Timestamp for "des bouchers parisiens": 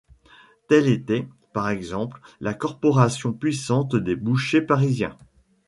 3.95-5.15